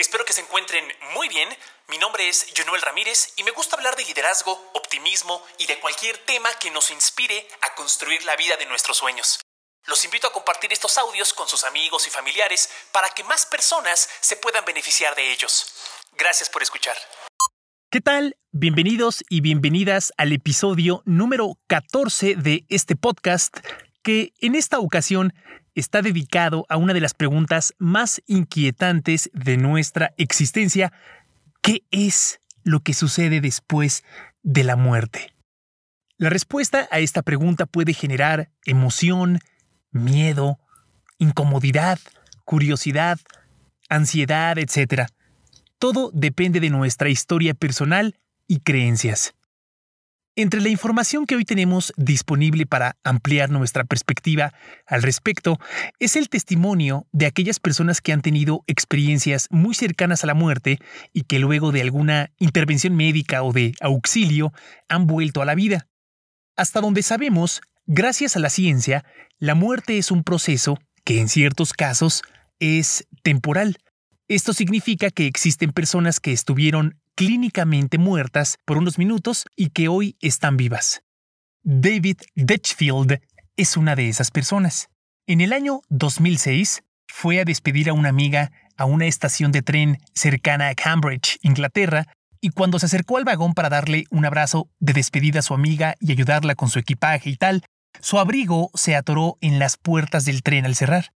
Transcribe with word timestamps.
Espero 0.00 0.24
que 0.24 0.32
se 0.32 0.40
encuentren 0.40 0.82
muy 1.14 1.28
bien. 1.28 1.46
Mi 1.88 1.98
nombre 1.98 2.26
es 2.26 2.46
Jonuel 2.56 2.80
Ramírez 2.80 3.34
y 3.36 3.44
me 3.44 3.50
gusta 3.50 3.76
hablar 3.76 3.96
de 3.96 4.04
liderazgo, 4.04 4.52
optimismo 4.72 5.44
y 5.58 5.66
de 5.66 5.78
cualquier 5.78 6.16
tema 6.24 6.48
que 6.58 6.70
nos 6.70 6.90
inspire 6.90 7.46
a 7.60 7.74
construir 7.74 8.24
la 8.24 8.34
vida 8.34 8.56
de 8.56 8.64
nuestros 8.64 8.96
sueños. 8.96 9.40
Los 9.84 10.02
invito 10.06 10.26
a 10.26 10.32
compartir 10.32 10.72
estos 10.72 10.96
audios 10.96 11.34
con 11.34 11.46
sus 11.48 11.64
amigos 11.64 12.06
y 12.06 12.10
familiares 12.10 12.70
para 12.92 13.10
que 13.10 13.24
más 13.24 13.44
personas 13.44 14.08
se 14.22 14.36
puedan 14.36 14.64
beneficiar 14.64 15.14
de 15.14 15.32
ellos. 15.32 15.66
Gracias 16.16 16.48
por 16.48 16.62
escuchar. 16.62 16.96
¿Qué 17.90 18.00
tal? 18.00 18.38
Bienvenidos 18.52 19.22
y 19.28 19.42
bienvenidas 19.42 20.14
al 20.16 20.32
episodio 20.32 21.02
número 21.04 21.58
14 21.66 22.36
de 22.36 22.64
este 22.70 22.96
podcast 22.96 23.58
que 24.02 24.32
en 24.40 24.54
esta 24.54 24.78
ocasión 24.78 25.32
está 25.74 26.02
dedicado 26.02 26.66
a 26.68 26.76
una 26.76 26.92
de 26.92 27.00
las 27.00 27.14
preguntas 27.14 27.74
más 27.78 28.22
inquietantes 28.26 29.30
de 29.32 29.56
nuestra 29.56 30.12
existencia. 30.16 30.92
¿Qué 31.62 31.84
es 31.90 32.40
lo 32.62 32.80
que 32.80 32.94
sucede 32.94 33.40
después 33.40 34.04
de 34.42 34.64
la 34.64 34.76
muerte? 34.76 35.32
La 36.16 36.28
respuesta 36.28 36.88
a 36.90 36.98
esta 36.98 37.22
pregunta 37.22 37.66
puede 37.66 37.94
generar 37.94 38.50
emoción, 38.64 39.38
miedo, 39.90 40.58
incomodidad, 41.18 41.98
curiosidad, 42.44 43.18
ansiedad, 43.88 44.58
etc. 44.58 45.06
Todo 45.78 46.10
depende 46.12 46.60
de 46.60 46.70
nuestra 46.70 47.08
historia 47.08 47.54
personal 47.54 48.18
y 48.46 48.60
creencias. 48.60 49.34
Entre 50.36 50.60
la 50.60 50.68
información 50.68 51.26
que 51.26 51.34
hoy 51.34 51.44
tenemos 51.44 51.92
disponible 51.96 52.64
para 52.64 52.96
ampliar 53.02 53.50
nuestra 53.50 53.82
perspectiva 53.84 54.54
al 54.86 55.02
respecto 55.02 55.58
es 55.98 56.14
el 56.14 56.28
testimonio 56.28 57.08
de 57.10 57.26
aquellas 57.26 57.58
personas 57.58 58.00
que 58.00 58.12
han 58.12 58.22
tenido 58.22 58.62
experiencias 58.68 59.48
muy 59.50 59.74
cercanas 59.74 60.22
a 60.22 60.28
la 60.28 60.34
muerte 60.34 60.78
y 61.12 61.22
que 61.22 61.40
luego 61.40 61.72
de 61.72 61.80
alguna 61.80 62.30
intervención 62.38 62.94
médica 62.94 63.42
o 63.42 63.52
de 63.52 63.74
auxilio 63.80 64.52
han 64.88 65.08
vuelto 65.08 65.42
a 65.42 65.44
la 65.44 65.56
vida. 65.56 65.88
Hasta 66.56 66.80
donde 66.80 67.02
sabemos, 67.02 67.60
gracias 67.86 68.36
a 68.36 68.40
la 68.40 68.50
ciencia, 68.50 69.04
la 69.40 69.56
muerte 69.56 69.98
es 69.98 70.12
un 70.12 70.22
proceso 70.22 70.78
que 71.02 71.20
en 71.20 71.28
ciertos 71.28 71.72
casos 71.72 72.22
es 72.60 73.04
temporal. 73.24 73.78
Esto 74.28 74.52
significa 74.52 75.10
que 75.10 75.26
existen 75.26 75.72
personas 75.72 76.20
que 76.20 76.32
estuvieron 76.32 77.00
clínicamente 77.20 77.98
muertas 77.98 78.56
por 78.64 78.78
unos 78.78 78.96
minutos 78.96 79.44
y 79.54 79.68
que 79.68 79.88
hoy 79.88 80.16
están 80.22 80.56
vivas. 80.56 81.02
David 81.62 82.16
Ditchfield 82.34 83.20
es 83.56 83.76
una 83.76 83.94
de 83.94 84.08
esas 84.08 84.30
personas. 84.30 84.88
En 85.26 85.42
el 85.42 85.52
año 85.52 85.82
2006 85.90 86.82
fue 87.08 87.38
a 87.38 87.44
despedir 87.44 87.90
a 87.90 87.92
una 87.92 88.08
amiga 88.08 88.52
a 88.78 88.86
una 88.86 89.04
estación 89.04 89.52
de 89.52 89.60
tren 89.60 89.98
cercana 90.14 90.68
a 90.68 90.74
Cambridge, 90.74 91.38
Inglaterra, 91.42 92.06
y 92.40 92.52
cuando 92.52 92.78
se 92.78 92.86
acercó 92.86 93.18
al 93.18 93.26
vagón 93.26 93.52
para 93.52 93.68
darle 93.68 94.04
un 94.08 94.24
abrazo 94.24 94.70
de 94.78 94.94
despedida 94.94 95.40
a 95.40 95.42
su 95.42 95.52
amiga 95.52 95.96
y 96.00 96.12
ayudarla 96.12 96.54
con 96.54 96.70
su 96.70 96.78
equipaje 96.78 97.28
y 97.28 97.36
tal, 97.36 97.64
su 98.00 98.18
abrigo 98.18 98.70
se 98.72 98.96
atoró 98.96 99.36
en 99.42 99.58
las 99.58 99.76
puertas 99.76 100.24
del 100.24 100.42
tren 100.42 100.64
al 100.64 100.74
cerrar. 100.74 101.12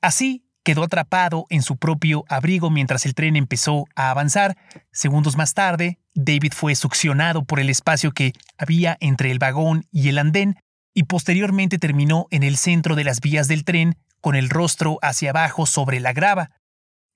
Así 0.00 0.44
quedó 0.64 0.84
atrapado 0.84 1.46
en 1.48 1.62
su 1.62 1.76
propio 1.76 2.24
abrigo 2.28 2.70
mientras 2.70 3.06
el 3.06 3.14
tren 3.14 3.36
empezó 3.36 3.86
a 3.94 4.10
avanzar. 4.10 4.56
Segundos 4.92 5.36
más 5.36 5.54
tarde, 5.54 5.98
David 6.14 6.52
fue 6.54 6.74
succionado 6.74 7.44
por 7.44 7.60
el 7.60 7.70
espacio 7.70 8.12
que 8.12 8.32
había 8.58 8.96
entre 9.00 9.30
el 9.30 9.38
vagón 9.38 9.86
y 9.90 10.08
el 10.08 10.18
andén 10.18 10.56
y 10.94 11.04
posteriormente 11.04 11.78
terminó 11.78 12.26
en 12.30 12.42
el 12.42 12.56
centro 12.56 12.94
de 12.94 13.04
las 13.04 13.20
vías 13.20 13.48
del 13.48 13.64
tren 13.64 13.96
con 14.20 14.36
el 14.36 14.50
rostro 14.50 14.98
hacia 15.02 15.30
abajo 15.30 15.66
sobre 15.66 16.00
la 16.00 16.12
grava. 16.12 16.50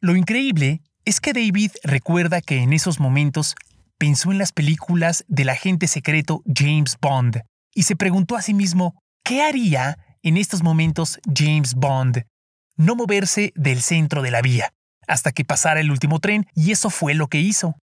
Lo 0.00 0.17
increíble 0.17 0.81
es 1.05 1.20
que 1.20 1.33
David 1.33 1.72
recuerda 1.83 2.41
que 2.41 2.62
en 2.62 2.72
esos 2.72 2.98
momentos 2.98 3.56
pensó 3.98 4.33
en 4.33 4.39
las 4.39 4.53
películas 4.53 5.25
del 5.28 5.50
agente 5.50 5.87
secreto 5.87 6.42
James 6.53 6.97
Bond 7.00 7.42
y 7.75 7.83
se 7.83 7.97
preguntó 7.97 8.37
a 8.37 8.42
sí 8.42 8.55
mismo, 8.55 8.94
¿qué 9.25 9.43
haría 9.43 9.99
en 10.22 10.37
estos 10.37 10.62
momentos 10.62 11.21
James 11.34 11.75
Bond? 11.75 12.25
No 12.77 12.95
moverse 12.97 13.53
del 13.55 13.81
centro 13.81 14.23
de 14.23 14.31
la 14.31 14.43
vía, 14.43 14.73
hasta 15.07 15.33
que 15.33 15.45
pasara 15.45 15.81
el 15.81 15.91
último 15.91 16.21
tren, 16.21 16.47
y 16.55 16.73
eso 16.73 16.91
fue 16.91 17.15
lo 17.15 17.29
que 17.29 17.41
hizo. 17.41 17.77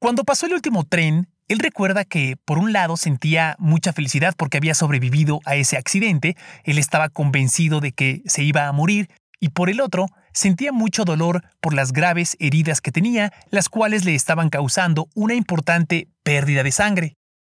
Cuando 0.00 0.24
pasó 0.24 0.46
el 0.46 0.54
último 0.54 0.84
tren, 0.84 1.28
él 1.48 1.58
recuerda 1.58 2.04
que, 2.04 2.36
por 2.44 2.58
un 2.58 2.72
lado, 2.72 2.96
sentía 2.96 3.56
mucha 3.58 3.92
felicidad 3.92 4.34
porque 4.36 4.58
había 4.58 4.74
sobrevivido 4.74 5.40
a 5.44 5.56
ese 5.56 5.76
accidente, 5.76 6.36
él 6.64 6.78
estaba 6.78 7.08
convencido 7.08 7.80
de 7.80 7.92
que 7.92 8.22
se 8.26 8.42
iba 8.42 8.68
a 8.68 8.72
morir, 8.72 9.08
y 9.40 9.50
por 9.50 9.70
el 9.70 9.80
otro, 9.80 10.08
sentía 10.32 10.72
mucho 10.72 11.04
dolor 11.04 11.44
por 11.60 11.72
las 11.72 11.92
graves 11.92 12.36
heridas 12.38 12.80
que 12.80 12.92
tenía, 12.92 13.32
las 13.50 13.68
cuales 13.68 14.04
le 14.04 14.14
estaban 14.14 14.50
causando 14.50 15.08
una 15.14 15.34
importante 15.34 16.08
pérdida 16.22 16.62
de 16.62 16.72
sangre. 16.72 17.14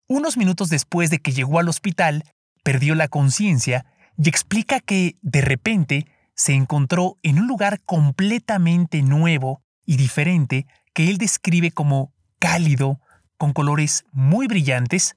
Unos 0.07 0.37
minutos 0.37 0.69
después 0.69 1.11
de 1.11 1.19
que 1.19 1.33
llegó 1.33 1.59
al 1.59 1.69
hospital, 1.69 2.25
perdió 2.63 2.95
la 2.95 3.09
conciencia 3.09 3.87
y 4.17 4.29
explica 4.29 4.81
que, 4.81 5.17
de 5.23 5.41
repente, 5.41 6.07
se 6.41 6.55
encontró 6.55 7.19
en 7.23 7.39
un 7.39 7.47
lugar 7.47 7.83
completamente 7.85 9.03
nuevo 9.03 9.61
y 9.85 9.99
diferente 9.99 10.67
que 10.95 11.11
él 11.11 11.19
describe 11.19 11.71
como 11.71 12.15
cálido, 12.39 12.99
con 13.37 13.53
colores 13.53 14.07
muy 14.11 14.47
brillantes, 14.47 15.17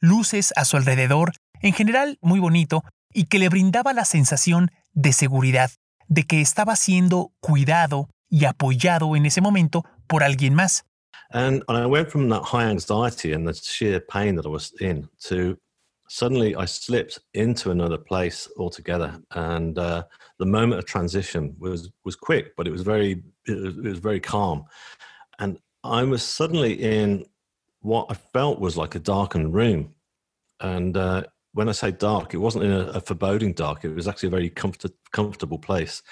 luces 0.00 0.52
a 0.56 0.66
su 0.66 0.76
alrededor, 0.76 1.32
en 1.62 1.72
general 1.72 2.18
muy 2.20 2.40
bonito, 2.40 2.84
y 3.10 3.24
que 3.24 3.38
le 3.38 3.48
brindaba 3.48 3.94
la 3.94 4.04
sensación 4.04 4.70
de 4.92 5.14
seguridad, 5.14 5.70
de 6.08 6.24
que 6.24 6.42
estaba 6.42 6.76
siendo 6.76 7.32
cuidado 7.40 8.10
y 8.28 8.44
apoyado 8.44 9.16
en 9.16 9.24
ese 9.24 9.40
momento 9.40 9.86
por 10.06 10.22
alguien 10.22 10.52
más. 10.52 10.84
And, 11.30 11.64
I 11.70 11.86
went 11.86 12.10
from 12.10 12.28
that 12.28 12.42
high 12.42 12.70
anxiety 12.70 13.32
and 13.32 13.48
the 13.48 13.54
sheer 13.54 14.04
pain 14.06 14.36
that 14.36 14.44
I 14.44 14.50
was 14.50 14.74
in 14.78 15.08
to 15.26 15.56
suddenly 16.12 16.56
I 16.56 16.64
slipped 16.64 17.20
into 17.34 17.70
another 17.70 17.96
place 17.96 18.48
altogether, 18.58 19.22
and 19.30 19.78
uh, 19.78 20.02
the 20.40 20.44
moment 20.44 20.80
of 20.80 20.84
transition 20.84 21.54
was 21.58 21.90
was 22.04 22.16
quick, 22.16 22.56
but 22.56 22.66
it 22.66 22.72
was 22.72 22.82
very 22.82 23.22
it 23.46 23.62
was, 23.62 23.78
it 23.78 23.84
was, 23.84 23.98
very 24.00 24.18
calm, 24.18 24.64
and 25.38 25.56
I 25.84 26.02
was 26.02 26.24
suddenly 26.24 26.72
in 26.74 27.26
what 27.82 28.06
I 28.10 28.14
felt 28.14 28.58
was 28.58 28.76
like 28.76 28.96
a 28.96 28.98
darkened 28.98 29.54
room, 29.54 29.94
and 30.58 30.96
uh, 30.96 31.22
when 31.52 31.68
I 31.68 31.72
say 31.72 31.92
dark, 31.92 32.34
it 32.34 32.38
wasn't 32.38 32.64
in 32.64 32.72
a, 32.72 32.86
a, 32.88 33.00
foreboding 33.00 33.52
dark; 33.52 33.84
it 33.84 33.94
was 33.94 34.08
actually 34.08 34.28
a 34.28 34.38
very 34.38 34.50
comfort, 34.50 34.92
comfortable 35.12 35.58
place, 35.58 36.02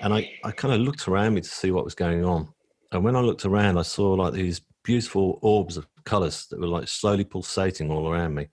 and 0.00 0.14
I 0.14 0.30
I 0.44 0.52
kind 0.52 0.72
of 0.74 0.80
looked 0.80 1.08
around 1.08 1.34
me 1.34 1.40
to 1.40 1.48
see 1.48 1.72
what 1.72 1.84
was 1.84 1.96
going 1.96 2.24
on, 2.24 2.48
and 2.92 3.02
when 3.02 3.16
I 3.16 3.20
looked 3.20 3.44
around, 3.44 3.78
I 3.78 3.82
saw 3.82 4.12
like 4.12 4.32
these 4.32 4.60
beautiful 4.84 5.40
orbs 5.42 5.76
of 5.76 5.88
colors 6.04 6.46
that 6.50 6.60
were 6.60 6.68
like 6.68 6.86
slowly 6.86 7.24
pulsating 7.24 7.90
all 7.90 8.08
around 8.08 8.34
me 8.34 8.46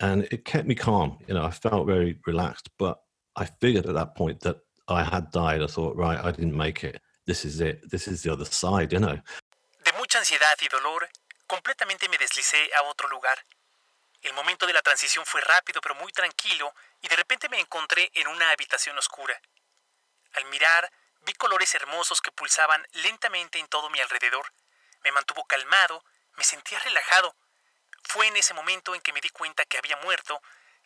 and 0.00 0.28
it 0.30 0.44
kept 0.44 0.66
me 0.66 0.74
calm. 0.74 1.18
You 1.26 1.34
know, 1.34 1.44
I 1.44 1.50
felt 1.50 1.86
very 1.86 2.18
relaxed, 2.26 2.68
but 2.78 3.00
I 3.36 3.46
figured 3.46 3.86
at 3.86 3.94
that 3.94 4.14
point 4.14 4.40
that 4.40 4.56
I 4.88 5.02
had 5.02 5.30
died. 5.30 5.62
I 5.62 5.66
thought, 5.66 5.96
right, 5.96 6.22
I 6.22 6.30
didn't 6.30 6.56
make 6.56 6.84
it. 6.84 7.00
This 7.26 7.44
is 7.44 7.60
it. 7.60 7.90
This 7.90 8.06
is 8.06 8.22
the 8.22 8.32
other 8.32 8.44
side, 8.44 8.92
you 8.92 9.00
know. 9.00 9.18
De 9.84 9.92
mucha 9.98 10.18
ansiedad 10.18 10.56
y 10.60 10.68
dolor, 10.68 11.08
completamente 11.46 12.08
me 12.08 12.18
deslicé 12.18 12.70
a 12.74 12.82
otro 12.82 13.08
lugar. 13.08 13.38
El 14.22 14.32
momento 14.34 14.66
de 14.66 14.72
la 14.72 14.82
transición 14.82 15.24
fue 15.24 15.40
rápido 15.40 15.80
pero 15.80 15.94
muy 15.94 16.12
tranquilo 16.12 16.72
y 17.00 17.08
de 17.08 17.16
repente 17.16 17.48
me 17.48 17.60
encontré 17.60 18.10
en 18.14 18.26
una 18.28 18.50
habitación 18.50 18.96
oscura. 18.98 19.40
Al 20.34 20.44
mirar, 20.46 20.90
vi 21.22 21.32
colores 21.34 21.74
hermosos 21.74 22.20
que 22.20 22.32
pulsaban 22.32 22.84
lentamente 22.92 23.58
en 23.58 23.68
todo 23.68 23.88
mi 23.90 24.00
alrededor. 24.00 24.52
Me 25.04 25.12
mantuvo 25.12 25.44
calmado, 25.44 26.04
me 26.36 26.44
sentía 26.44 26.78
relajado 26.80 27.34
fue 28.04 28.26
en 28.28 28.36
ese 28.36 28.54
momento 28.54 28.94
en 28.94 29.00
que 29.00 29.12
me 29.12 29.20
di 29.20 29.28
cuenta 29.30 29.64
que 29.64 29.78
había 29.78 29.96
muerto, 30.02 30.40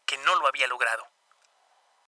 que 0.07 0.17
no 0.19 0.37
lo 0.37 0.47
había 0.47 0.67
logrado. 0.67 1.05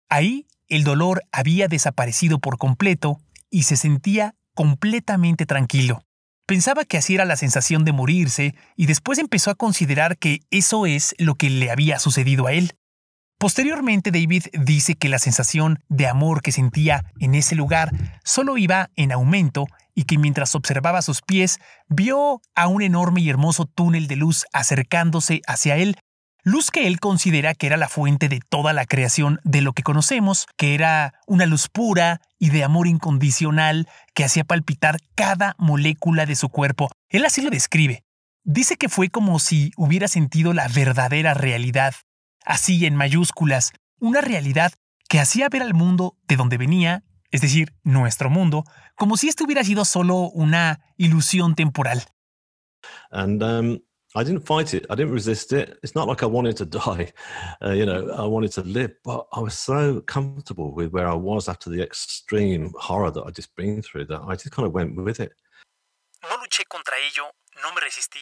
Ahí 0.08 0.46
el 0.68 0.84
dolor 0.84 1.22
había 1.32 1.68
desaparecido 1.68 2.38
por 2.38 2.58
completo 2.58 3.18
y 3.50 3.64
se 3.64 3.76
sentía 3.76 4.34
completamente 4.54 5.46
tranquilo. 5.46 6.04
Pensaba 6.46 6.84
que 6.84 6.98
así 6.98 7.14
era 7.14 7.24
la 7.24 7.36
sensación 7.36 7.84
de 7.84 7.92
morirse 7.92 8.54
y 8.76 8.86
después 8.86 9.18
empezó 9.18 9.50
a 9.50 9.54
considerar 9.54 10.18
que 10.18 10.40
eso 10.50 10.86
es 10.86 11.14
lo 11.18 11.34
que 11.36 11.50
le 11.50 11.70
había 11.70 11.98
sucedido 11.98 12.46
a 12.46 12.52
él. 12.52 12.74
Posteriormente 13.38 14.10
David 14.10 14.44
dice 14.52 14.94
que 14.94 15.08
la 15.08 15.18
sensación 15.18 15.80
de 15.88 16.06
amor 16.06 16.42
que 16.42 16.52
sentía 16.52 17.04
en 17.18 17.34
ese 17.34 17.56
lugar 17.56 17.90
solo 18.24 18.56
iba 18.56 18.90
en 18.96 19.10
aumento 19.10 19.66
y 19.94 20.04
que 20.04 20.18
mientras 20.18 20.54
observaba 20.54 21.02
sus 21.02 21.22
pies 21.22 21.58
vio 21.88 22.40
a 22.54 22.68
un 22.68 22.82
enorme 22.82 23.20
y 23.20 23.28
hermoso 23.28 23.66
túnel 23.66 24.06
de 24.06 24.16
luz 24.16 24.46
acercándose 24.52 25.42
hacia 25.46 25.76
él, 25.76 25.96
luz 26.44 26.70
que 26.70 26.86
él 26.86 27.00
considera 27.00 27.54
que 27.54 27.66
era 27.66 27.76
la 27.76 27.88
fuente 27.88 28.28
de 28.28 28.40
toda 28.48 28.72
la 28.72 28.86
creación 28.86 29.40
de 29.44 29.60
lo 29.60 29.72
que 29.72 29.82
conocemos, 29.82 30.46
que 30.56 30.74
era 30.74 31.14
una 31.26 31.46
luz 31.46 31.68
pura 31.68 32.20
y 32.38 32.50
de 32.50 32.64
amor 32.64 32.86
incondicional 32.86 33.88
que 34.14 34.24
hacía 34.24 34.44
palpitar 34.44 34.98
cada 35.14 35.54
molécula 35.58 36.26
de 36.26 36.36
su 36.36 36.48
cuerpo. 36.48 36.90
Él 37.08 37.24
así 37.24 37.42
lo 37.42 37.50
describe. 37.50 38.02
Dice 38.44 38.76
que 38.76 38.88
fue 38.88 39.08
como 39.08 39.38
si 39.38 39.70
hubiera 39.76 40.08
sentido 40.08 40.52
la 40.52 40.66
verdadera 40.66 41.32
realidad, 41.32 41.94
así 42.44 42.86
en 42.86 42.96
mayúsculas, 42.96 43.72
una 43.98 44.20
realidad 44.20 44.72
que 45.08 45.20
hacía 45.20 45.48
ver 45.48 45.62
al 45.62 45.74
mundo 45.74 46.16
de 46.26 46.36
donde 46.36 46.58
venía 46.58 47.04
es 47.32 47.40
decir, 47.40 47.74
nuestro 47.82 48.30
mundo, 48.30 48.64
como 48.94 49.16
si 49.16 49.28
este 49.28 49.42
hubiera 49.42 49.64
sido 49.64 49.84
solo 49.84 50.28
una 50.34 50.80
ilusión 50.98 51.56
temporal. 51.56 52.04
And 53.10 53.42
um, 53.42 53.80
I 54.14 54.22
didn't 54.22 54.44
fight 54.46 54.74
it. 54.74 54.84
I 54.90 54.94
didn't 54.94 55.14
resist 55.14 55.52
it. 55.52 55.78
It's 55.82 55.94
not 55.94 56.06
like 56.06 56.22
I 56.22 56.26
wanted 56.26 56.56
to 56.58 56.66
die. 56.66 57.12
Uh, 57.64 57.70
you 57.70 57.86
know, 57.86 58.10
I 58.10 58.26
wanted 58.26 58.52
to 58.52 58.62
live, 58.62 58.92
but 59.02 59.26
I 59.32 59.40
was 59.40 59.54
so 59.54 60.02
comfortable 60.02 60.72
with 60.74 60.92
where 60.92 61.08
I 61.08 61.14
was 61.14 61.48
after 61.48 61.70
the 61.70 61.82
extreme 61.82 62.72
horror 62.78 63.10
that 63.10 63.24
I'd 63.26 63.34
just 63.34 63.56
been 63.56 63.80
through 63.80 64.06
that 64.06 64.20
I 64.28 64.34
just 64.34 64.50
kind 64.50 64.66
of 64.66 64.74
went 64.74 64.94
with 64.94 65.18
it. 65.18 65.32
No 66.22 66.36
luché 66.36 66.64
contra 66.68 66.94
ello, 66.98 67.32
no 67.62 67.72
me 67.72 67.80
resistí. 67.80 68.20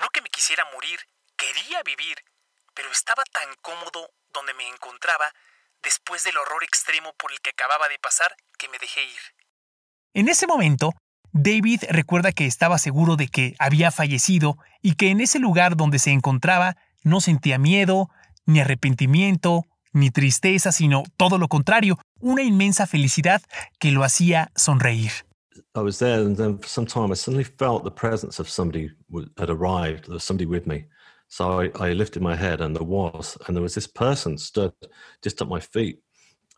No 0.00 0.08
que 0.12 0.22
me 0.22 0.30
quisiera 0.30 0.64
morir, 0.72 0.98
quería 1.36 1.82
vivir, 1.84 2.16
pero 2.74 2.90
estaba 2.90 3.22
tan 3.32 3.48
cómodo 3.60 4.10
donde 4.32 4.54
me 4.54 4.68
encontraba 4.68 5.26
después 5.82 6.24
del 6.24 6.36
horror 6.36 6.62
extremo 6.64 7.12
por 7.18 7.32
el 7.32 7.40
que 7.40 7.50
acababa 7.50 7.88
de 7.88 7.98
pasar 7.98 8.34
que 8.58 8.68
me 8.68 8.78
dejé 8.78 9.02
ir. 9.04 9.20
En 10.14 10.28
ese 10.28 10.46
momento, 10.46 10.92
David 11.32 11.84
recuerda 11.88 12.32
que 12.32 12.46
estaba 12.46 12.78
seguro 12.78 13.16
de 13.16 13.28
que 13.28 13.54
había 13.58 13.90
fallecido 13.90 14.56
y 14.82 14.94
que 14.94 15.10
en 15.10 15.20
ese 15.20 15.38
lugar 15.38 15.76
donde 15.76 15.98
se 15.98 16.10
encontraba 16.10 16.76
no 17.02 17.20
sentía 17.20 17.58
miedo, 17.58 18.10
ni 18.44 18.60
arrepentimiento, 18.60 19.64
ni 19.92 20.10
tristeza, 20.10 20.72
sino 20.72 21.02
todo 21.16 21.38
lo 21.38 21.48
contrario, 21.48 21.98
una 22.20 22.42
inmensa 22.42 22.86
felicidad 22.86 23.42
que 23.78 23.92
lo 23.92 24.04
hacía 24.04 24.50
sonreír. 24.54 25.12
I 25.74 25.80
was 25.80 25.98
there, 25.98 26.20
and 26.20 26.36
then 26.36 26.58
for 26.58 26.68
some 26.68 26.86
time, 26.86 27.12
I 27.12 27.16
suddenly 27.16 27.44
felt 27.44 27.84
the 27.84 27.90
presence 27.90 28.38
of 28.38 28.48
somebody 28.48 28.90
had 29.38 29.48
arrived. 29.48 30.04
There 30.04 30.14
was 30.14 30.24
somebody 30.24 30.46
with 30.46 30.66
me, 30.66 30.86
so 31.32 31.62
I, 31.62 31.70
I 31.80 31.92
lifted 31.94 32.20
my 32.20 32.36
head, 32.36 32.60
and 32.60 32.76
there 32.76 32.84
was, 32.84 33.38
and 33.46 33.56
there 33.56 33.62
was 33.62 33.74
this 33.74 33.86
person 33.86 34.36
stood 34.36 34.74
just 35.22 35.40
at 35.40 35.48
my 35.48 35.60
feet, 35.60 35.98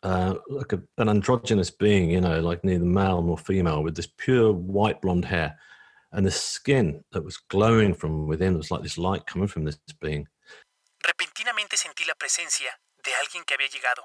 uh, 0.03 0.35
like 0.49 0.73
a, 0.73 0.83
an 0.99 1.09
androgynous 1.09 1.71
being, 1.71 2.11
you 2.11 2.21
know, 2.21 2.41
like 2.41 2.65
neither 2.65 2.85
male 2.85 3.23
nor 3.23 3.39
female, 3.39 3.85
with 3.85 3.95
this 3.95 4.11
pure 4.19 4.53
white 4.53 5.01
blonde 5.01 5.27
hair, 5.27 5.55
and 6.11 6.27
the 6.27 6.31
skin 6.33 7.05
that 7.13 7.23
was 7.23 7.37
glowing 7.37 7.95
from 7.95 8.27
within. 8.27 8.55
There 8.55 8.59
was 8.59 8.73
like 8.73 8.83
this 8.83 8.99
light 8.99 9.27
coming 9.27 9.47
from 9.47 9.65
this 9.65 9.79
being. 10.01 10.27
Repentinamente 10.99 11.77
sentí 11.77 12.05
la 12.05 12.17
presencia 12.17 12.77
de 13.05 13.15
alguien 13.23 13.45
que 13.45 13.55
había 13.55 13.69
llegado. 13.69 14.03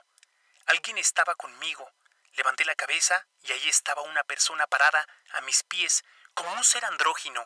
Alguien 0.68 1.00
estaba 1.00 1.34
conmigo. 1.34 1.84
Levanté 2.38 2.64
la 2.64 2.76
cabeza 2.76 3.26
y 3.42 3.52
ahí 3.54 3.68
estaba 3.68 4.04
una 4.04 4.24
persona 4.24 4.68
parada 4.68 5.04
a 5.34 5.42
mis 5.42 5.64
pies, 5.64 6.04
como 6.36 6.54
un 6.54 6.64
ser 6.64 6.86
andrógino, 6.86 7.42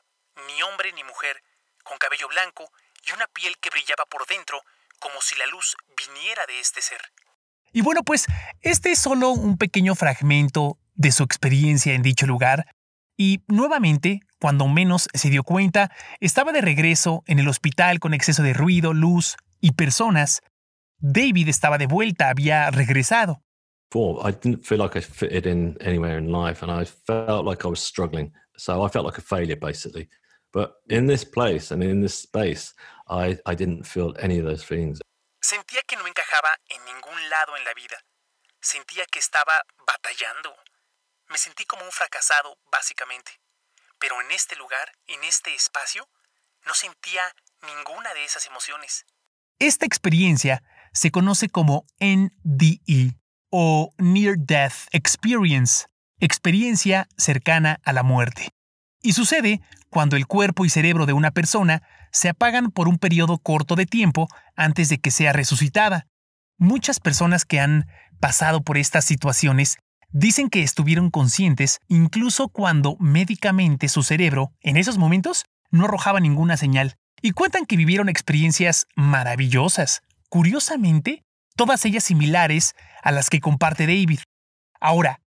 ni 0.46 0.62
hombre 0.64 0.92
ni 0.92 1.06
mujer, 1.06 1.42
con 1.86 1.98
cabello 1.98 2.28
blanco 2.28 2.70
y 3.06 3.12
una 3.14 3.28
piel 3.28 3.56
que 3.62 3.70
brillaba 3.70 4.06
por 4.10 4.26
dentro, 4.28 4.62
como 5.00 5.16
si 5.22 5.36
la 5.38 5.46
luz 5.48 5.76
viniera 5.98 6.46
de 6.48 6.60
este 6.60 6.82
ser. 6.82 7.02
Y 7.72 7.82
bueno, 7.82 8.04
pues 8.04 8.28
este 8.62 8.92
es 8.92 9.00
solo 9.00 9.32
un 9.32 9.58
pequeño 9.58 9.96
fragmento 9.96 10.78
de 10.96 11.12
su 11.12 11.24
experiencia 11.24 11.94
en 11.94 12.04
dicho 12.04 12.28
lugar. 12.28 12.68
Y 13.18 13.44
nuevamente, 13.48 14.22
cuando 14.40 14.68
menos 14.68 15.08
se 15.14 15.30
dio 15.30 15.44
cuenta, 15.44 15.92
estaba 16.20 16.52
de 16.52 16.62
regreso 16.62 17.24
en 17.28 17.40
el 17.40 17.48
hospital 17.48 18.00
con 18.00 18.14
exceso 18.14 18.44
de 18.44 18.54
ruido, 18.54 18.94
luz 18.94 19.36
y 19.60 19.72
personas. 19.72 20.42
David 21.00 21.50
estaba 21.50 21.78
de 21.78 21.88
vuelta, 21.88 22.30
había 22.30 22.70
regresado. 22.72 23.42
I 23.96 24.32
didn't 24.32 24.66
feel 24.66 24.80
like 24.80 24.98
I 24.98 25.02
fitted 25.02 25.46
in 25.46 25.78
anywhere 25.82 26.18
in 26.18 26.32
life, 26.32 26.64
and 26.64 26.72
I 26.72 26.86
felt 26.86 27.46
like 27.46 27.64
I 27.64 27.70
was 27.70 27.80
struggling. 27.80 28.34
So 28.58 28.84
I 28.84 28.90
felt 28.90 29.06
like 29.06 29.20
a 29.20 29.22
failure, 29.22 29.56
basically. 29.56 30.10
But 30.54 30.84
in 30.88 31.08
this 31.08 31.26
place 31.26 31.74
and 31.74 31.84
in 31.84 32.02
this 32.02 32.14
space, 32.14 32.76
I, 33.10 33.40
I 33.46 33.56
didn't 33.56 33.86
feel 33.86 34.14
any 34.20 34.40
of 34.40 34.46
those 34.46 34.64
feelings. 34.64 35.00
Sentía 35.42 35.82
que 35.82 35.98
no 35.98 36.08
encajaba 36.08 36.56
en 36.70 36.86
ningún 36.86 37.30
lado 37.30 37.58
en 37.58 37.66
la 37.66 37.74
vida. 37.74 37.98
Sentía 38.62 39.06
que 39.12 39.20
estaba 39.20 39.66
batallando. 39.86 40.56
Me 41.30 41.38
sentí 41.38 41.66
como 41.66 41.84
un 41.84 41.92
fracasado, 41.92 42.58
básicamente. 42.72 43.32
Pero 44.00 44.22
en 44.22 44.32
este 44.32 44.56
lugar, 44.56 44.92
en 45.08 45.24
este 45.24 45.54
espacio, 45.56 46.08
no 46.66 46.74
sentía 46.74 47.24
ninguna 47.62 48.14
de 48.14 48.24
esas 48.24 48.46
emociones. 48.46 49.06
Esta 49.60 49.86
experiencia 49.86 50.64
se 50.94 51.12
conoce 51.12 51.50
como 51.50 51.86
NDE 52.00 53.18
o 53.50 53.94
Near 53.98 54.36
Death 54.38 54.88
Experience, 54.92 55.88
experiencia 56.20 57.08
cercana 57.18 57.80
a 57.84 57.92
la 57.92 58.04
muerte. 58.04 58.50
Y 59.02 59.14
sucede 59.14 59.62
cuando 59.94 60.16
el 60.18 60.25
cuerpo 60.25 60.66
y 60.66 60.69
cerebro 60.69 61.06
de 61.06 61.13
una 61.13 61.30
persona 61.30 61.84
se 62.12 62.28
apagan 62.28 62.72
por 62.72 62.88
un 62.88 62.98
periodo 62.98 63.38
corto 63.38 63.75
de 63.75 63.86
tiempo 63.86 64.28
antes 64.56 64.90
de 64.90 64.98
que 64.98 65.12
sea 65.12 65.34
resucitada. 65.34 66.07
Muchas 66.57 67.00
personas 67.00 67.45
que 67.45 67.60
han 67.60 67.88
pasado 68.19 68.63
por 68.63 68.80
estas 68.80 69.06
situaciones 69.06 69.78
dicen 70.10 70.50
que 70.50 70.63
estuvieron 70.63 71.12
conscientes 71.12 71.80
incluso 71.88 72.50
cuando 72.50 72.98
médicamente 73.00 73.88
su 73.88 74.01
cerebro, 74.01 74.51
en 74.62 74.78
esos 74.78 74.98
momentos, 74.98 75.45
no 75.69 75.86
arrojaba 75.86 76.19
ninguna 76.19 76.57
señal, 76.57 76.96
y 77.22 77.31
cuentan 77.31 77.68
que 77.68 77.78
vivieron 77.78 78.10
experiencias 78.10 78.88
maravillosas, 78.96 80.01
curiosamente, 80.28 81.24
todas 81.56 81.86
ellas 81.86 82.04
similares 82.04 82.74
a 83.04 83.12
las 83.12 83.30
que 83.30 83.39
comparte 83.39 83.86
David. 83.86 84.22
Ahora, 84.81 85.19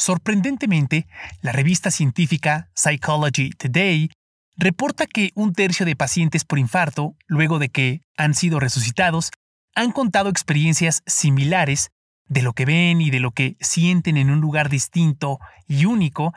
sorprendentemente, 0.00 1.06
la 1.42 1.52
revista 1.52 1.90
científica 1.90 2.70
Psychology 2.74 3.50
Today 3.50 4.10
reporta 4.56 5.06
que 5.06 5.30
un 5.34 5.52
tercio 5.52 5.84
de 5.84 5.94
pacientes 5.94 6.44
por 6.44 6.58
infarto, 6.58 7.16
luego 7.26 7.58
de 7.58 7.68
que 7.68 8.00
han 8.16 8.34
sido 8.34 8.60
resucitados, 8.60 9.30
han 9.74 9.92
contado 9.92 10.30
experiencias 10.30 11.02
similares 11.06 11.90
de 12.28 12.42
lo 12.42 12.54
que 12.54 12.64
ven 12.64 13.02
y 13.02 13.10
de 13.10 13.20
lo 13.20 13.32
que 13.32 13.56
sienten 13.60 14.16
en 14.16 14.30
un 14.30 14.40
lugar 14.40 14.70
distinto 14.70 15.38
y 15.68 15.84
único. 15.84 16.32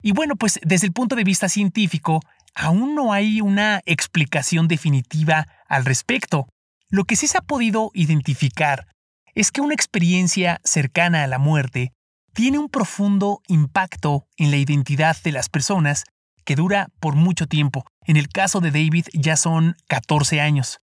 Y 0.00 0.12
bueno, 0.12 0.36
pues 0.36 0.60
desde 0.62 0.86
el 0.86 0.92
punto 0.92 1.16
de 1.16 1.24
vista 1.24 1.48
científico, 1.48 2.20
aún 2.54 2.94
no 2.94 3.12
hay 3.12 3.40
una 3.40 3.80
explicación 3.84 4.68
definitiva 4.68 5.48
al 5.68 5.84
respecto. 5.84 6.48
Lo 6.88 7.04
que 7.04 7.16
sí 7.16 7.26
se 7.26 7.38
ha 7.38 7.42
podido 7.42 7.90
identificar 7.94 8.86
es 9.34 9.50
que 9.50 9.60
una 9.60 9.74
experiencia 9.74 10.60
cercana 10.62 11.24
a 11.24 11.26
la 11.26 11.38
muerte 11.38 11.92
tiene 12.38 12.60
un 12.60 12.68
profundo 12.68 13.42
impacto 13.48 14.28
en 14.36 14.52
la 14.52 14.58
identidad 14.58 15.16
de 15.24 15.32
las 15.32 15.48
personas 15.48 16.04
que 16.44 16.54
dura 16.54 16.86
por 17.00 17.16
mucho 17.16 17.48
tiempo. 17.48 17.84
En 18.06 18.16
el 18.16 18.28
caso 18.28 18.60
de 18.60 18.70
David 18.70 19.06
ya 19.12 19.36
son 19.36 19.74
14 19.88 20.40
años. 20.40 20.78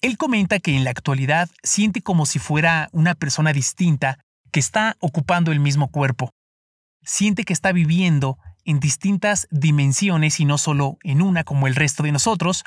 Él 0.00 0.16
comenta 0.16 0.60
que 0.60 0.76
en 0.76 0.84
la 0.84 0.90
actualidad 0.90 1.50
siente 1.64 2.02
como 2.02 2.24
si 2.24 2.38
fuera 2.38 2.88
una 2.92 3.16
persona 3.16 3.52
distinta 3.52 4.20
que 4.52 4.60
está 4.60 4.96
ocupando 5.00 5.50
el 5.50 5.58
mismo 5.58 5.88
cuerpo. 5.88 6.30
Siente 7.02 7.42
que 7.42 7.52
está 7.52 7.72
viviendo 7.72 8.38
en 8.64 8.78
distintas 8.78 9.48
dimensiones 9.50 10.38
y 10.38 10.44
no 10.44 10.56
solo 10.56 10.98
en 11.02 11.20
una 11.20 11.42
como 11.42 11.66
el 11.66 11.74
resto 11.74 12.04
de 12.04 12.12
nosotros. 12.12 12.62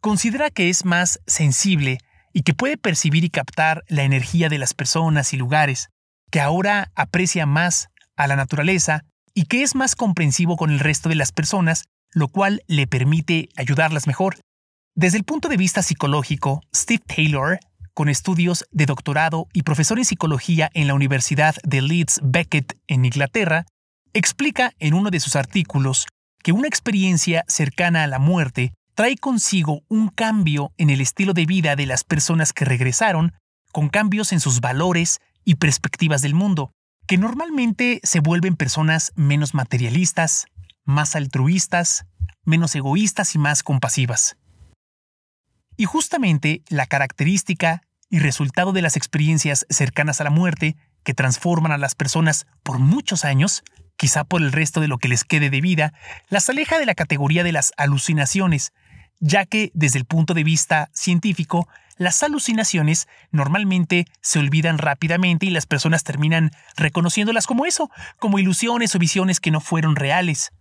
Considera 0.00 0.50
que 0.50 0.68
es 0.68 0.84
más 0.84 1.18
sensible 1.26 1.98
y 2.32 2.42
que 2.42 2.54
puede 2.54 2.78
percibir 2.78 3.24
y 3.24 3.30
captar 3.30 3.82
la 3.88 4.04
energía 4.04 4.48
de 4.48 4.58
las 4.58 4.72
personas 4.72 5.32
y 5.32 5.36
lugares, 5.36 5.88
que 6.32 6.40
ahora 6.40 6.90
aprecia 6.96 7.46
más 7.46 7.90
a 8.16 8.26
la 8.26 8.34
naturaleza 8.34 9.04
y 9.34 9.44
que 9.44 9.62
es 9.62 9.74
más 9.74 9.94
comprensivo 9.94 10.56
con 10.56 10.70
el 10.70 10.80
resto 10.80 11.10
de 11.10 11.14
las 11.14 11.30
personas, 11.30 11.84
lo 12.10 12.26
cual 12.28 12.62
le 12.66 12.86
permite 12.86 13.50
ayudarlas 13.54 14.06
mejor. 14.06 14.38
Desde 14.94 15.18
el 15.18 15.24
punto 15.24 15.48
de 15.48 15.58
vista 15.58 15.82
psicológico, 15.82 16.62
Steve 16.74 17.02
Taylor, 17.06 17.60
con 17.92 18.08
estudios 18.08 18.64
de 18.70 18.86
doctorado 18.86 19.46
y 19.52 19.62
profesor 19.62 19.98
en 19.98 20.06
psicología 20.06 20.70
en 20.72 20.86
la 20.86 20.94
Universidad 20.94 21.54
de 21.64 21.82
Leeds 21.82 22.20
Beckett 22.22 22.78
en 22.86 23.04
Inglaterra, 23.04 23.66
explica 24.14 24.72
en 24.78 24.94
uno 24.94 25.10
de 25.10 25.20
sus 25.20 25.36
artículos 25.36 26.06
que 26.42 26.52
una 26.52 26.68
experiencia 26.68 27.44
cercana 27.46 28.04
a 28.04 28.06
la 28.06 28.18
muerte 28.18 28.72
trae 28.94 29.16
consigo 29.16 29.82
un 29.88 30.08
cambio 30.08 30.72
en 30.78 30.88
el 30.88 31.02
estilo 31.02 31.34
de 31.34 31.44
vida 31.44 31.76
de 31.76 31.86
las 31.86 32.04
personas 32.04 32.54
que 32.54 32.64
regresaron, 32.64 33.34
con 33.70 33.88
cambios 33.88 34.32
en 34.32 34.40
sus 34.40 34.60
valores 34.60 35.18
y 35.44 35.56
perspectivas 35.56 36.22
del 36.22 36.34
mundo 36.34 36.72
que 37.06 37.18
normalmente 37.18 38.00
se 38.04 38.20
vuelven 38.20 38.56
personas 38.56 39.12
menos 39.16 39.54
materialistas, 39.54 40.46
más 40.84 41.16
altruistas, 41.16 42.06
menos 42.44 42.74
egoístas 42.74 43.34
y 43.34 43.38
más 43.38 43.62
compasivas. 43.62 44.36
Y 45.76 45.84
justamente 45.84 46.62
la 46.68 46.86
característica 46.86 47.82
y 48.08 48.18
resultado 48.18 48.72
de 48.72 48.82
las 48.82 48.96
experiencias 48.96 49.66
cercanas 49.70 50.20
a 50.20 50.24
la 50.24 50.30
muerte 50.30 50.76
que 51.02 51.14
transforman 51.14 51.72
a 51.72 51.78
las 51.78 51.94
personas 51.94 52.46
por 52.62 52.78
muchos 52.78 53.24
años, 53.24 53.64
quizá 53.96 54.24
por 54.24 54.42
el 54.42 54.52
resto 54.52 54.80
de 54.80 54.88
lo 54.88 54.98
que 54.98 55.08
les 55.08 55.24
quede 55.24 55.50
de 55.50 55.60
vida, 55.60 55.94
las 56.28 56.48
aleja 56.48 56.78
de 56.78 56.86
la 56.86 56.94
categoría 56.94 57.42
de 57.42 57.52
las 57.52 57.72
alucinaciones, 57.76 58.72
ya 59.22 59.46
que 59.46 59.70
desde 59.72 59.98
el 59.98 60.04
punto 60.04 60.34
de 60.34 60.44
vista 60.44 60.90
científico 60.92 61.68
las 61.96 62.22
alucinaciones 62.22 63.06
normalmente 63.30 64.06
se 64.20 64.40
olvidan 64.40 64.78
rápidamente 64.78 65.46
y 65.46 65.50
las 65.50 65.66
personas 65.66 66.02
terminan 66.02 66.50
reconociéndolas 66.76 67.46
como 67.46 67.64
eso, 67.64 67.90
como 68.18 68.38
ilusiones 68.38 68.94
o 68.94 68.98
visiones 68.98 69.40
que 69.40 69.52
no 69.52 69.60
fueron 69.60 69.94
reales. 69.94 70.52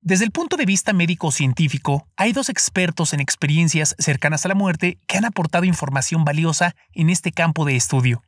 Desde 0.00 0.24
el 0.24 0.30
punto 0.30 0.56
de 0.56 0.66
vista 0.66 0.92
médico-científico, 0.92 2.06
hay 2.16 2.32
dos 2.32 2.50
expertos 2.50 3.12
en 3.14 3.20
experiencias 3.20 3.96
cercanas 3.98 4.44
a 4.44 4.48
la 4.48 4.54
muerte 4.54 4.98
que 5.06 5.16
han 5.16 5.24
aportado 5.24 5.64
información 5.64 6.24
valiosa 6.24 6.76
en 6.92 7.10
este 7.10 7.32
campo 7.32 7.64
de 7.64 7.74
estudio. 7.74 8.22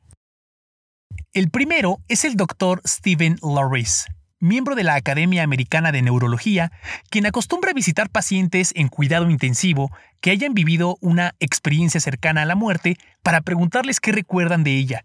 El 1.33 1.51
primero 1.51 1.99
es 2.09 2.25
el 2.25 2.35
doctor 2.35 2.81
Stephen 2.87 3.37
Lorris, 3.43 4.07
miembro 4.40 4.75
de 4.75 4.85
la 4.85 4.95
Academia 4.95 5.43
Americana 5.43 5.93
de 5.93 6.02
Neurología, 6.02 6.73
quien 7.11 7.26
acostumbra 7.26 7.73
visitar 7.73 8.11
pacientes 8.11 8.73
en 8.75 8.88
cuidado 8.88 9.31
intensivo 9.31 9.90
que 10.21 10.31
hayan 10.31 10.55
vivido 10.55 10.99
una 11.00 11.35
experiencia 11.40 12.00
cercana 12.00 12.43
a 12.43 12.47
la 12.47 12.55
muerte 12.55 12.97
para 13.23 13.40
preguntarles 13.40 14.00
qué 14.00 14.12
recuerdan 14.12 14.64
de 14.64 14.76
ella. 14.76 15.05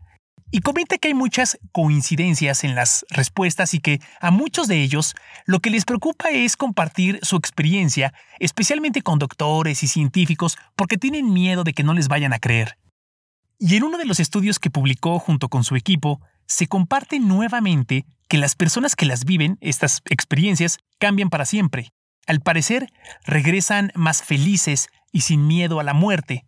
Y 0.53 0.59
comenta 0.59 0.97
que 0.97 1.07
hay 1.07 1.13
muchas 1.13 1.57
coincidencias 1.71 2.65
en 2.65 2.75
las 2.75 3.05
respuestas 3.09 3.73
y 3.73 3.79
que 3.79 4.01
a 4.19 4.31
muchos 4.31 4.67
de 4.67 4.81
ellos 4.81 5.15
lo 5.45 5.61
que 5.61 5.69
les 5.69 5.85
preocupa 5.85 6.29
es 6.29 6.57
compartir 6.57 7.19
su 7.21 7.38
experiencia, 7.38 8.13
especialmente 8.38 9.01
con 9.01 9.17
doctores 9.17 9.81
y 9.81 9.88
científicos, 9.88 10.57
porque 10.75 10.97
tienen 10.97 11.31
miedo 11.31 11.63
de 11.63 11.71
que 11.71 11.83
no 11.83 11.93
les 11.93 12.09
vayan 12.09 12.33
a 12.33 12.39
creer. 12.39 12.77
Y 13.59 13.77
en 13.77 13.83
uno 13.83 13.97
de 13.97 14.05
los 14.05 14.19
estudios 14.19 14.59
que 14.59 14.69
publicó 14.69 15.19
junto 15.19 15.47
con 15.47 15.63
su 15.63 15.77
equipo, 15.77 16.19
se 16.51 16.67
comparte 16.67 17.17
nuevamente 17.22 18.05
que 18.27 18.38
las 18.38 18.55
personas 18.55 18.98
que 18.98 19.05
las 19.05 19.24
viven, 19.24 19.58
estas 19.62 20.01
experiencias, 20.10 20.79
cambian 21.00 21.29
para 21.29 21.46
siempre. 21.46 21.93
Al 22.27 22.41
parecer, 22.41 22.91
regresan 23.24 23.93
más 23.96 24.22
felices 24.22 24.89
y 25.13 25.22
sin 25.22 25.48
miedo 25.48 25.79
a 25.79 25.84
la 25.84 25.93
muerte. 25.93 26.43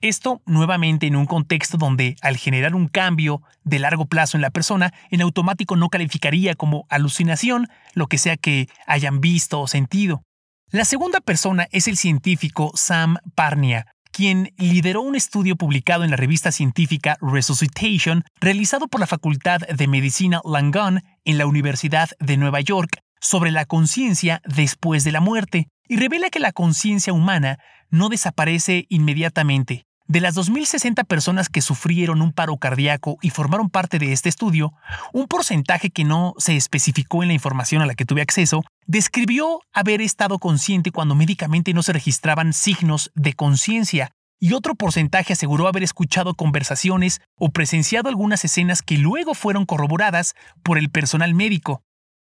Esto 0.00 0.40
nuevamente 0.46 1.06
en 1.06 1.16
un 1.16 1.26
contexto 1.26 1.76
donde 1.76 2.16
al 2.22 2.38
generar 2.38 2.74
un 2.74 2.88
cambio 2.88 3.42
de 3.62 3.78
largo 3.78 4.06
plazo 4.06 4.38
en 4.38 4.40
la 4.40 4.50
persona, 4.50 4.94
en 5.10 5.20
automático 5.20 5.76
no 5.76 5.90
calificaría 5.90 6.54
como 6.54 6.86
alucinación 6.88 7.68
lo 7.92 8.06
que 8.06 8.16
sea 8.16 8.38
que 8.38 8.68
hayan 8.86 9.20
visto 9.20 9.60
o 9.60 9.68
sentido. 9.68 10.22
La 10.70 10.86
segunda 10.86 11.20
persona 11.20 11.68
es 11.72 11.88
el 11.88 11.98
científico 11.98 12.72
Sam 12.74 13.18
Parnia, 13.34 13.91
quien 14.12 14.52
lideró 14.58 15.02
un 15.02 15.16
estudio 15.16 15.56
publicado 15.56 16.04
en 16.04 16.10
la 16.10 16.16
revista 16.16 16.52
científica 16.52 17.16
Resuscitation, 17.20 18.24
realizado 18.40 18.86
por 18.86 19.00
la 19.00 19.06
Facultad 19.06 19.60
de 19.60 19.88
Medicina 19.88 20.40
Langone 20.44 21.02
en 21.24 21.38
la 21.38 21.46
Universidad 21.46 22.10
de 22.20 22.36
Nueva 22.36 22.60
York, 22.60 23.00
sobre 23.20 23.50
la 23.50 23.64
conciencia 23.64 24.42
después 24.44 25.04
de 25.04 25.12
la 25.12 25.20
muerte, 25.20 25.68
y 25.88 25.96
revela 25.96 26.30
que 26.30 26.40
la 26.40 26.52
conciencia 26.52 27.12
humana 27.12 27.58
no 27.90 28.08
desaparece 28.08 28.86
inmediatamente. 28.88 29.84
De 30.08 30.20
las 30.20 30.36
2.060 30.36 31.06
personas 31.06 31.48
que 31.48 31.62
sufrieron 31.62 32.20
un 32.20 32.32
paro 32.32 32.58
cardíaco 32.58 33.16
y 33.22 33.30
formaron 33.30 33.70
parte 33.70 33.98
de 33.98 34.12
este 34.12 34.28
estudio, 34.28 34.72
un 35.12 35.26
porcentaje 35.26 35.90
que 35.90 36.04
no 36.04 36.34
se 36.36 36.56
especificó 36.56 37.22
en 37.22 37.28
la 37.28 37.34
información 37.34 37.80
a 37.80 37.86
la 37.86 37.94
que 37.94 38.04
tuve 38.04 38.20
acceso, 38.20 38.62
describió 38.92 39.62
haber 39.72 40.02
estado 40.02 40.38
consciente 40.38 40.90
cuando 40.90 41.14
médicamente 41.14 41.72
no 41.72 41.82
se 41.82 41.94
registraban 41.94 42.52
signos 42.52 43.10
de 43.14 43.32
conciencia, 43.32 44.10
y 44.38 44.52
otro 44.52 44.74
porcentaje 44.74 45.32
aseguró 45.32 45.66
haber 45.66 45.82
escuchado 45.82 46.34
conversaciones 46.34 47.22
o 47.38 47.48
presenciado 47.48 48.10
algunas 48.10 48.44
escenas 48.44 48.82
que 48.82 48.98
luego 48.98 49.32
fueron 49.32 49.64
corroboradas 49.64 50.34
por 50.62 50.76
el 50.76 50.90
personal 50.90 51.32
médico. 51.32 51.80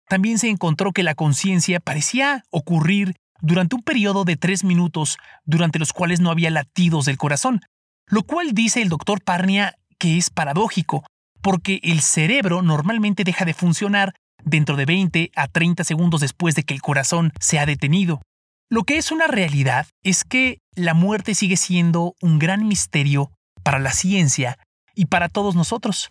También 0.09 0.41
se 0.41 0.49
encontró 0.49 0.91
que 0.91 1.05
la 1.05 1.15
conciencia 1.15 1.79
parecía 1.79 2.43
ocurrir 2.51 3.15
durante 3.41 3.77
un 3.77 3.83
periodo 3.83 4.25
de 4.25 4.37
tres 4.37 4.65
minutos 4.65 5.19
durante 5.45 5.79
los 5.79 5.93
cuales 5.93 6.19
no 6.19 6.33
había 6.33 6.51
latidos 6.51 7.05
del 7.05 7.17
corazón, 7.17 7.61
lo 8.09 8.25
cual 8.25 8.55
dice 8.55 8.83
el 8.83 8.89
doctor 8.89 9.23
Parnia 9.23 9.77
que 10.01 10.19
es 10.19 10.31
paradójico, 10.31 11.05
porque 11.43 11.79
el 11.85 12.01
cerebro 12.01 12.61
normalmente 12.63 13.23
deja 13.23 13.45
de 13.45 13.55
funcionar 13.55 14.15
dentro 14.47 14.77
de 14.77 14.87
20 14.87 15.33
a 15.37 15.49
30 15.49 15.85
segundos 15.85 16.23
después 16.23 16.55
de 16.55 16.63
que 16.63 16.73
el 16.73 16.81
corazón 16.81 17.33
se 17.41 17.59
ha 17.59 17.67
detenido. 17.67 18.23
Lo 18.71 18.85
que 18.85 18.97
es 18.97 19.13
una 19.13 19.27
realidad 19.27 19.87
es 20.03 20.25
que 20.25 20.61
la 20.75 20.95
muerte 20.95 21.35
sigue 21.35 21.57
siendo 21.57 22.15
un 22.23 22.39
gran 22.39 22.67
misterio 22.67 23.31
para 23.63 23.79
la 23.79 23.93
ciencia 23.93 24.59
y 24.95 25.07
para 25.07 25.29
todos 25.29 25.55
nosotros, 25.55 26.11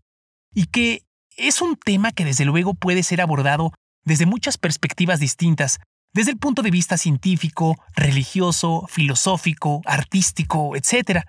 y 0.54 0.68
que 0.68 1.02
es 1.38 1.62
un 1.62 1.76
tema 1.76 2.12
que 2.12 2.24
desde 2.24 2.46
luego 2.46 2.74
puede 2.74 3.04
ser 3.04 3.20
abordado 3.20 3.74
desde 4.04 4.26
muchas 4.26 4.58
perspectivas 4.58 5.20
distintas, 5.20 5.80
desde 6.14 6.32
el 6.32 6.38
punto 6.38 6.62
de 6.62 6.72
vista 6.72 6.98
científico, 6.98 7.76
religioso, 7.94 8.86
filosófico, 8.88 9.82
artístico, 9.86 10.76
etc. 10.76 11.24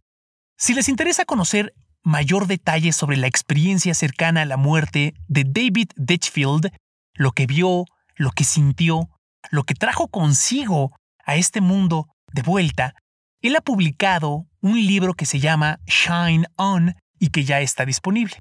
Si 0.58 0.75
les 0.75 0.88
interesa 0.88 1.25
conocer 1.25 1.75
mayor 2.04 2.46
detalle 2.46 2.92
sobre 2.92 3.16
la 3.16 3.26
experiencia 3.26 3.94
cercana 3.94 4.42
a 4.42 4.46
la 4.46 4.56
muerte 4.56 5.14
de 5.26 5.42
David 5.44 5.88
Ditchfield, 5.96 6.70
lo 7.16 7.32
que 7.32 7.46
vio, 7.46 7.85
lo 8.14 8.30
que 8.30 8.44
sintió, 8.44 9.11
lo 9.50 9.64
que 9.64 9.75
trajo 9.75 10.08
consigo 10.08 10.92
a 11.25 11.37
este 11.37 11.61
mundo 11.61 12.08
de 12.32 12.42
vuelta, 12.42 12.94
él 13.42 13.56
ha 13.56 13.61
publicado 13.61 14.46
un 14.61 14.75
libro 14.75 15.14
que 15.14 15.26
se 15.26 15.40
llama 15.40 15.78
Shine 15.87 16.46
On 16.56 16.94
y 17.18 17.28
que 17.28 17.44
ya 17.44 17.61
está 17.61 17.85
disponible. 17.85 18.38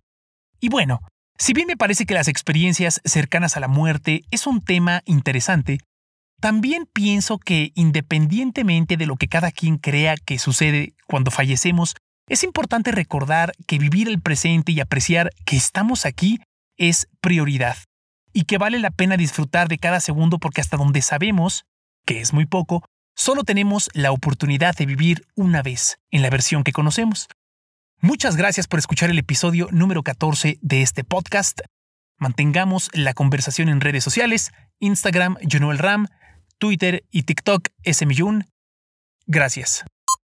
Y 0.59 0.69
bueno, 0.69 0.99
si 1.37 1.53
bien 1.53 1.67
me 1.67 1.77
parece 1.77 2.05
que 2.05 2.13
las 2.13 2.27
experiencias 2.27 3.01
cercanas 3.03 3.57
a 3.57 3.59
la 3.59 3.67
muerte 3.67 4.23
es 4.31 4.47
un 4.47 4.61
tema 4.61 5.01
interesante, 5.05 5.79
también 6.41 6.87
pienso 6.91 7.37
que 7.37 7.71
independientemente 7.75 8.97
de 8.97 9.05
lo 9.05 9.15
que 9.15 9.27
cada 9.27 9.51
quien 9.51 9.77
crea 9.77 10.15
que 10.17 10.39
sucede 10.39 10.93
cuando 11.07 11.31
fallecemos, 11.31 11.95
es 12.27 12.43
importante 12.43 12.91
recordar 12.91 13.53
que 13.67 13.77
vivir 13.77 14.07
el 14.07 14.21
presente 14.21 14.71
y 14.71 14.79
apreciar 14.79 15.29
que 15.45 15.55
estamos 15.55 16.05
aquí 16.05 16.39
es 16.77 17.07
prioridad 17.21 17.77
y 18.35 18.43
que 18.43 18.57
vale 18.57 18.79
la 18.79 18.91
pena 18.91 19.15
disfrutar 19.15 19.69
de 19.69 19.77
cada 19.77 20.01
segundo 20.01 20.39
porque 20.39 20.59
hasta 20.59 20.75
donde 20.75 21.01
sabemos, 21.01 21.63
que 22.05 22.19
es 22.19 22.33
muy 22.33 22.45
poco, 22.45 22.83
solo 23.15 23.45
tenemos 23.45 23.89
la 23.93 24.11
oportunidad 24.11 24.75
de 24.75 24.85
vivir 24.85 25.25
una 25.35 25.63
vez 25.63 25.97
en 26.11 26.21
la 26.21 26.29
versión 26.29 26.65
que 26.65 26.73
conocemos. 26.73 27.29
Muchas 28.01 28.35
gracias 28.35 28.67
por 28.67 28.77
escuchar 28.77 29.09
el 29.09 29.17
episodio 29.17 29.69
número 29.71 30.03
14 30.03 30.59
de 30.61 30.81
este 30.81 31.05
podcast. 31.05 31.61
Mantengamos 32.17 32.89
la 32.93 33.13
conversación 33.13 33.69
en 33.69 33.79
redes 33.79 34.03
sociales, 34.03 34.51
Instagram, 34.79 35.37
Junoel 35.49 35.77
Ram, 35.77 36.07
Twitter 36.57 37.05
y 37.11 37.23
TikTok, 37.23 37.69
SMYun. 37.85 38.49
Gracias. 39.27 39.85